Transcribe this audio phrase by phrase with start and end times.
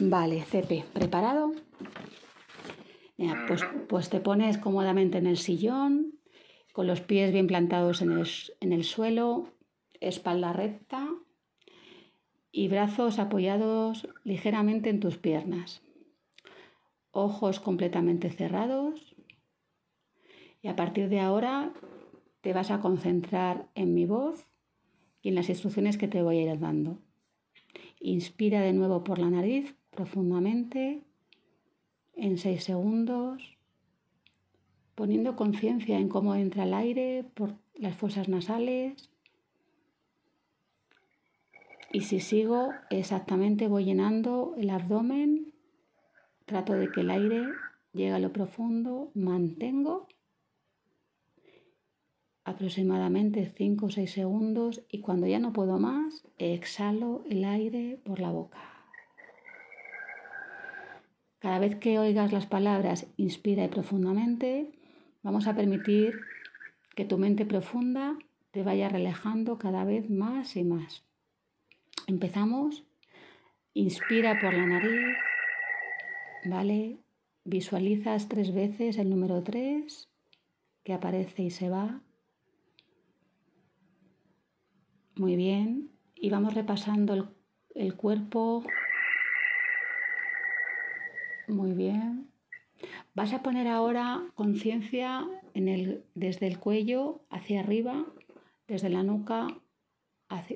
[0.00, 1.52] Vale, Cepe, ¿preparado?
[3.48, 6.18] pues, pues te pones cómodamente en el sillón,
[6.72, 8.28] con los pies bien plantados en el,
[8.60, 9.48] en el suelo,
[10.00, 11.08] espalda recta
[12.52, 15.82] y brazos apoyados ligeramente en tus piernas.
[17.10, 19.16] Ojos completamente cerrados.
[20.62, 21.72] Y a partir de ahora
[22.40, 24.46] te vas a concentrar en mi voz
[25.22, 26.98] y en las instrucciones que te voy a ir dando.
[28.00, 31.02] Inspira de nuevo por la nariz profundamente
[32.14, 33.58] en seis segundos,
[34.94, 39.10] poniendo conciencia en cómo entra el aire por las fosas nasales.
[41.92, 45.52] Y si sigo, exactamente voy llenando el abdomen,
[46.46, 47.48] trato de que el aire
[47.92, 50.06] llegue a lo profundo, mantengo
[52.44, 58.20] aproximadamente 5 o 6 segundos y cuando ya no puedo más, exhalo el aire por
[58.20, 58.77] la boca.
[61.38, 64.72] Cada vez que oigas las palabras inspira profundamente,
[65.22, 66.18] vamos a permitir
[66.96, 68.18] que tu mente profunda
[68.50, 71.04] te vaya relajando cada vez más y más.
[72.08, 72.84] Empezamos.
[73.72, 75.16] Inspira por la nariz.
[76.44, 76.98] ¿Vale?
[77.44, 80.08] Visualizas tres veces el número 3
[80.82, 82.00] que aparece y se va.
[85.14, 85.92] Muy bien.
[86.16, 87.28] Y vamos repasando el,
[87.74, 88.64] el cuerpo
[91.48, 92.30] muy bien.
[93.14, 95.26] Vas a poner ahora conciencia
[96.14, 98.06] desde el cuello hacia arriba,
[98.66, 99.48] desde la nuca,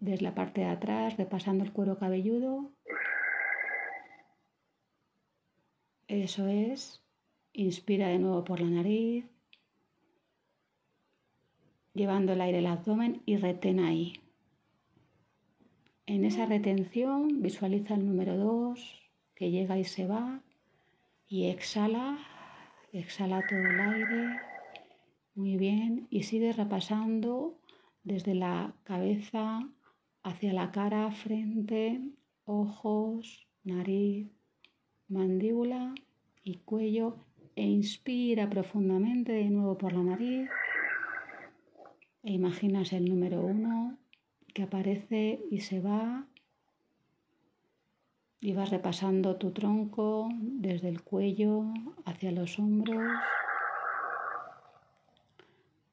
[0.00, 2.70] desde la parte de atrás, repasando el cuero cabelludo.
[6.06, 7.02] Eso es.
[7.52, 9.26] Inspira de nuevo por la nariz,
[11.94, 14.20] llevando el aire al abdomen y retén ahí.
[16.06, 20.42] En esa retención visualiza el número 2 que llega y se va
[21.26, 22.18] y exhala,
[22.92, 24.40] exhala todo el aire.
[25.34, 26.06] Muy bien.
[26.10, 27.58] Y sigue repasando
[28.02, 29.68] desde la cabeza
[30.22, 32.00] hacia la cara, frente,
[32.44, 34.30] ojos, nariz,
[35.08, 35.94] mandíbula
[36.42, 37.16] y cuello.
[37.56, 40.48] E inspira profundamente de nuevo por la nariz.
[42.24, 43.98] E imaginas el número uno
[44.52, 46.26] que aparece y se va
[48.44, 51.64] y vas repasando tu tronco desde el cuello
[52.04, 53.02] hacia los hombros.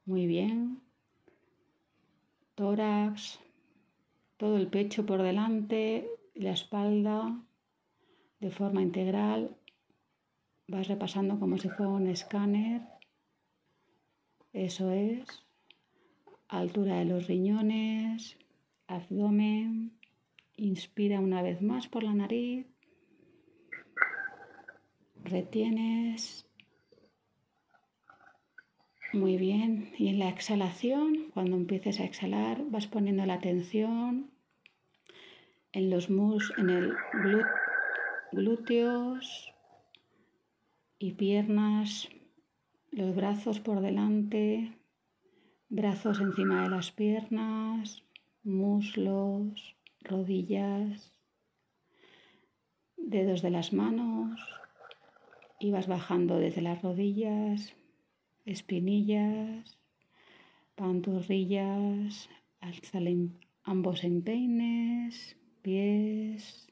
[0.04, 0.82] Muy bien.
[2.54, 3.40] Tórax,
[4.36, 7.42] todo el pecho por delante, la espalda
[8.38, 9.56] de forma integral.
[10.68, 12.82] Vas repasando como si fuera un escáner.
[14.52, 15.24] Eso es.
[16.48, 18.36] Altura de los riñones,
[18.88, 20.01] abdomen,
[20.56, 22.66] Inspira una vez más por la nariz.
[25.24, 26.48] Retienes.
[29.12, 29.92] Muy bien.
[29.98, 34.30] Y en la exhalación, cuando empieces a exhalar, vas poniendo la atención
[35.72, 36.92] en los mus, en el
[38.32, 39.52] glúteos
[40.98, 42.08] y piernas,
[42.90, 44.72] los brazos por delante,
[45.68, 48.04] brazos encima de las piernas,
[48.42, 51.12] muslos, rodillas,
[52.96, 54.40] dedos de las manos
[55.60, 57.74] y vas bajando desde las rodillas,
[58.44, 59.78] espinillas,
[60.74, 62.28] pantorrillas,
[62.60, 62.98] hasta
[63.64, 66.68] ambos empeines, pies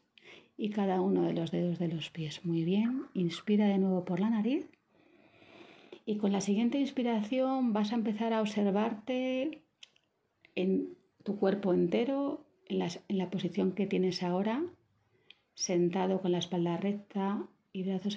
[0.57, 2.45] y cada uno de los dedos de los pies.
[2.45, 4.69] Muy bien, inspira de nuevo por la nariz
[6.05, 9.62] y con la siguiente inspiración vas a empezar a observarte
[10.55, 14.62] en tu cuerpo entero en, la posición que tienes ahora,
[15.54, 18.16] sentado con la espalda recta y brazos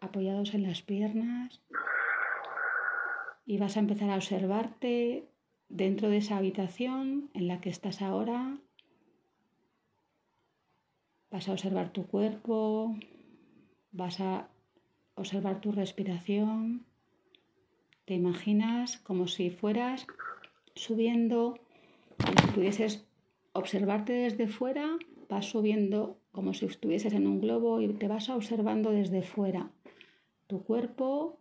[0.00, 1.60] apoyados en las piernas.
[3.44, 5.28] Y vas a empezar a observarte
[5.68, 8.58] dentro de esa habitación en la que estás ahora.
[11.30, 12.94] Vas a observar tu cuerpo,
[13.90, 14.48] vas a
[15.14, 16.84] observar tu respiración.
[18.04, 20.06] Te imaginas como si fueras
[20.74, 21.58] subiendo,
[22.18, 23.06] como si pudieses
[23.52, 28.90] observarte desde fuera, vas subiendo como si estuvieses en un globo y te vas observando
[28.90, 29.70] desde fuera.
[30.46, 31.38] Tu cuerpo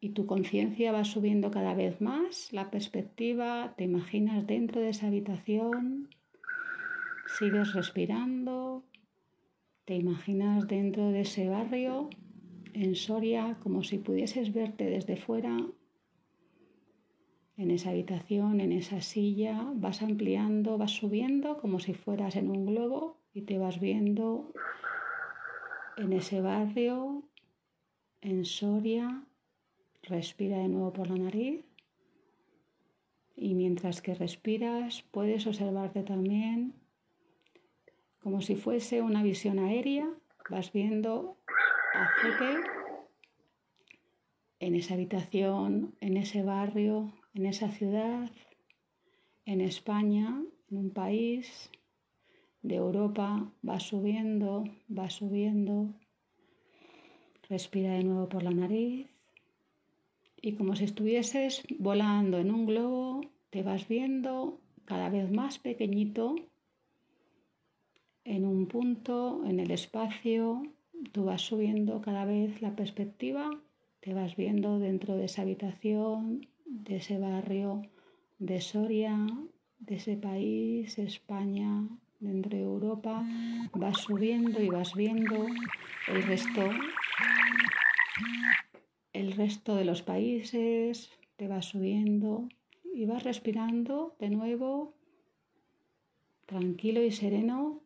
[0.00, 5.08] y tu conciencia va subiendo cada vez más la perspectiva, te imaginas dentro de esa
[5.08, 6.08] habitación,
[7.26, 8.84] sigues respirando,
[9.84, 12.10] te imaginas dentro de ese barrio
[12.74, 15.66] en Soria como si pudieses verte desde fuera
[17.58, 22.66] en esa habitación, en esa silla, vas ampliando, vas subiendo como si fueras en un
[22.66, 24.52] globo y te vas viendo
[25.96, 27.24] en ese barrio,
[28.20, 29.24] en Soria,
[30.02, 31.64] respira de nuevo por la nariz.
[33.34, 36.74] Y mientras que respiras, puedes observarte también
[38.20, 40.08] como si fuese una visión aérea.
[40.48, 41.38] Vas viendo
[41.94, 42.60] a Cepe
[44.60, 48.28] en esa habitación, en ese barrio, en esa ciudad,
[49.44, 51.70] en España, en un país
[52.62, 55.94] de Europa, va subiendo, va subiendo.
[57.48, 59.06] Respira de nuevo por la nariz
[60.42, 63.20] y como si estuvieses volando en un globo,
[63.50, 66.34] te vas viendo cada vez más pequeñito
[68.24, 70.64] en un punto, en el espacio,
[71.12, 73.48] tú vas subiendo cada vez la perspectiva,
[74.00, 77.82] te vas viendo dentro de esa habitación, de ese barrio,
[78.38, 79.26] de Soria,
[79.78, 81.88] de ese país, España,
[82.20, 83.26] dentro de Europa,
[83.74, 85.46] vas subiendo y vas viendo
[86.08, 86.70] el resto
[89.12, 92.48] el resto de los países, te vas subiendo
[92.94, 94.94] y vas respirando de nuevo
[96.46, 97.80] tranquilo y sereno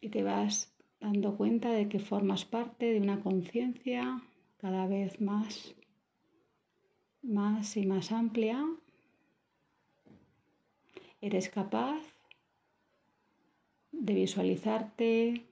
[0.00, 4.22] y te vas dando cuenta de que formas parte de una conciencia
[4.58, 5.74] cada vez más,
[7.24, 8.64] más y más amplia.
[11.20, 12.02] Eres capaz
[13.90, 15.46] de visualizarte,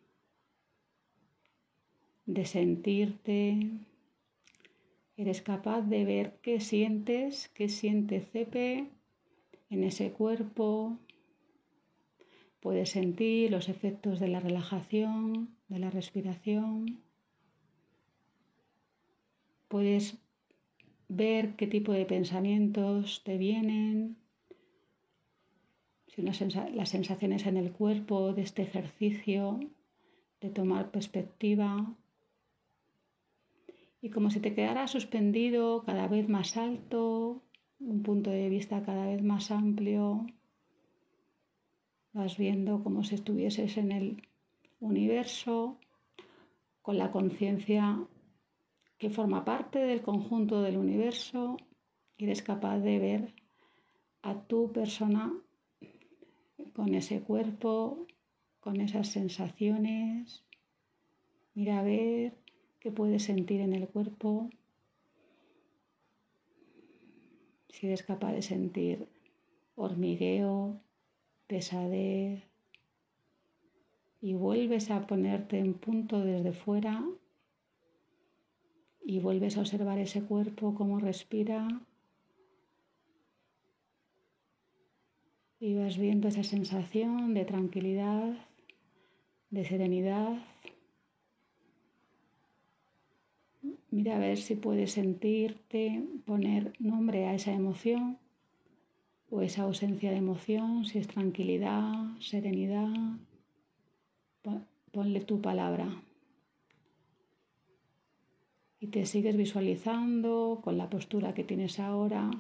[2.27, 3.83] de sentirte,
[5.17, 8.89] Eres capaz de ver qué sientes, qué siente Cepe
[9.69, 10.99] en ese cuerpo.
[12.61, 17.03] Puedes sentir los efectos de la relajación, de la respiración.
[19.69, 20.19] Puedes
[21.15, 24.17] ver qué tipo de pensamientos te vienen,
[26.07, 29.61] si las sensaciones en el cuerpo de este ejercicio,
[30.41, 31.95] de tomar perspectiva.
[34.01, 37.43] Y como si te quedara suspendido cada vez más alto,
[37.79, 40.27] un punto de vista cada vez más amplio,
[42.13, 44.29] vas viendo como si estuvieses en el
[44.81, 45.79] universo
[46.83, 48.07] con la conciencia
[49.03, 51.57] que forma parte del conjunto del universo
[52.17, 53.35] y eres capaz de ver
[54.23, 55.35] a tu persona
[56.73, 58.07] con ese cuerpo,
[58.61, 60.45] con esas sensaciones.
[61.55, 62.39] Mira a ver
[62.79, 64.49] que puedes sentir en el cuerpo.
[67.71, 69.09] Si eres capaz de sentir
[69.75, 70.81] hormigueo,
[71.49, 72.45] pesadez
[74.21, 77.05] y vuelves a ponerte en punto desde fuera
[79.05, 81.69] y vuelves a observar ese cuerpo, cómo respira
[85.61, 88.35] y vas viendo esa sensación de tranquilidad,
[89.51, 90.39] de serenidad
[93.93, 98.17] Mira a ver si puedes sentirte, poner nombre a esa emoción
[99.31, 102.89] o esa ausencia de emoción, si es tranquilidad, serenidad.
[104.93, 106.03] Ponle tu palabra.
[108.83, 112.33] Y te sigues visualizando con la postura que tienes ahora.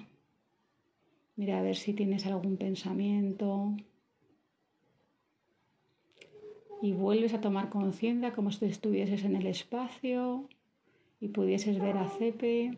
[1.36, 3.76] Mira a ver si tienes algún pensamiento.
[6.82, 10.48] Y vuelves a tomar conciencia como si estuvieses en el espacio
[11.20, 12.76] y pudieses ver a Cepe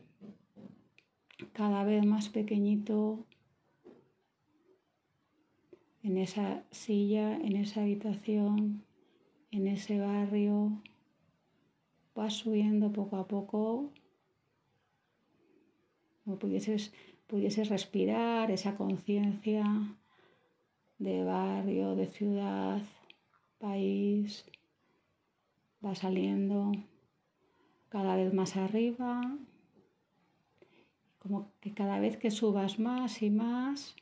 [1.54, 3.24] cada vez más pequeñito
[6.02, 8.84] en esa silla, en esa habitación,
[9.50, 10.82] en ese barrio.
[12.14, 13.90] Vas subiendo poco a poco,
[16.40, 16.92] pudieses,
[17.26, 19.64] pudieses respirar esa conciencia
[20.98, 22.82] de barrio, de ciudad,
[23.58, 24.46] país,
[25.84, 26.72] va saliendo
[27.88, 29.36] cada vez más arriba,
[31.18, 33.96] como que cada vez que subas más y más,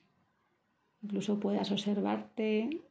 [1.02, 2.82] incluso puedas observarte,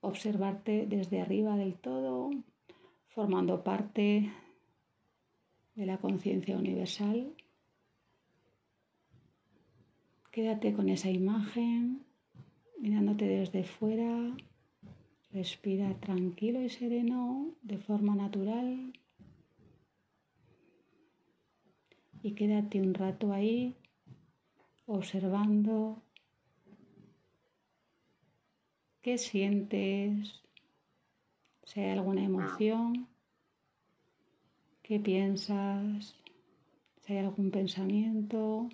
[0.00, 2.30] observarte desde arriba del todo,
[3.08, 4.30] formando parte
[5.74, 7.34] de la conciencia universal.
[10.30, 12.04] Quédate con esa imagen,
[12.78, 14.36] mirándote desde fuera,
[15.32, 18.92] respira tranquilo y sereno de forma natural.
[22.22, 23.76] y quédate un rato ahí
[24.86, 26.02] observando
[29.02, 30.42] qué sientes,
[31.68, 33.06] si hay alguna emoción,
[34.82, 36.14] qué piensas,
[37.02, 38.68] si hay algún pensamiento,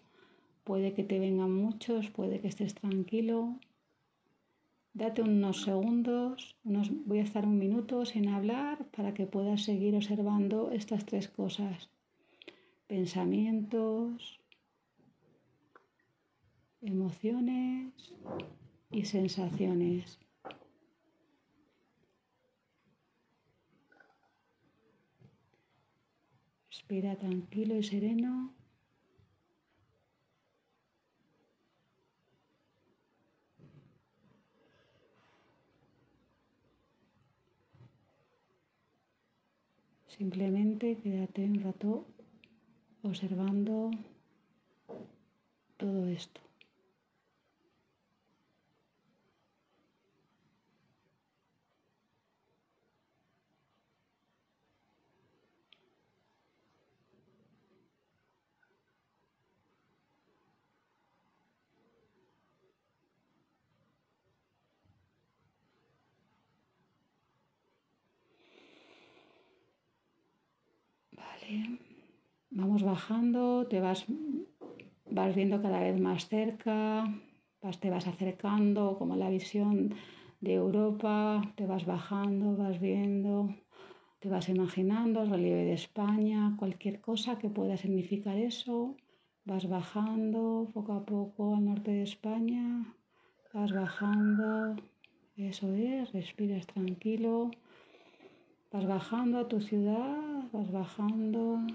[0.62, 3.58] puede que te vengan muchos, puede que estés tranquilo
[4.96, 9.96] Date unos segundos, unos, voy a estar un minuto sin hablar para que puedas seguir
[9.96, 11.90] observando estas tres cosas.
[12.86, 14.38] Pensamientos,
[16.80, 17.92] emociones
[18.92, 20.20] y sensaciones.
[26.86, 28.52] Respira tranquilo y sereno.
[40.08, 42.06] Simplemente quédate un rato
[43.02, 43.90] observando
[45.78, 46.42] todo esto.
[72.50, 74.06] Vamos bajando, te vas,
[75.10, 77.04] vas viendo cada vez más cerca,
[77.60, 79.94] vas, te vas acercando como la visión
[80.40, 83.54] de Europa, te vas bajando, vas viendo,
[84.20, 88.96] te vas imaginando el relieve de España, cualquier cosa que pueda significar eso,
[89.44, 92.94] vas bajando poco a poco al norte de España,
[93.52, 94.76] vas bajando,
[95.36, 97.50] eso es, respiras tranquilo,
[98.70, 101.66] vas bajando a tu ciudad, vas bajando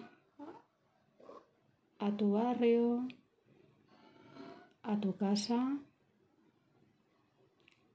[2.00, 3.06] a tu barrio,
[4.84, 5.78] a tu casa,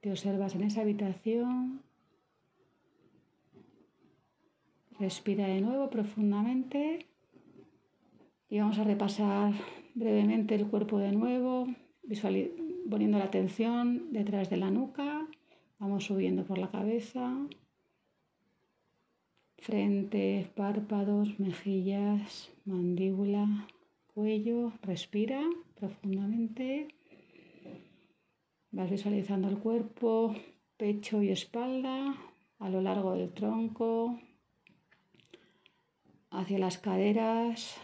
[0.02, 1.80] te observas en esa habitación,
[4.98, 7.06] respira de nuevo profundamente
[8.50, 9.54] y vamos a repasar
[9.94, 11.66] brevemente el cuerpo de nuevo,
[12.90, 15.26] poniendo la atención detrás de la nuca,
[15.78, 17.48] vamos subiendo por la cabeza
[19.58, 23.66] frente, párpados, mejillas, mandíbula,
[24.14, 25.42] cuello, respira
[25.74, 26.88] profundamente.
[28.70, 30.34] Vas visualizando el cuerpo,
[30.76, 32.14] pecho y espalda
[32.58, 34.18] a lo largo del tronco,
[36.30, 37.76] hacia las caderas,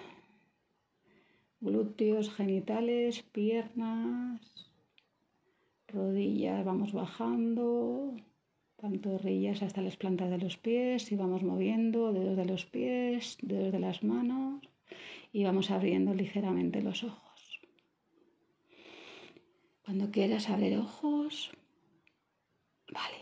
[1.60, 4.40] glúteos, genitales, piernas,
[5.86, 8.16] rodillas, vamos bajando,
[8.80, 13.72] pantorrillas hasta las plantas de los pies y vamos moviendo dedos de los pies, dedos
[13.72, 14.62] de las manos
[15.32, 17.60] y vamos abriendo ligeramente los ojos.
[19.84, 21.50] Cuando quieras abrir ojos,
[22.92, 23.19] vale.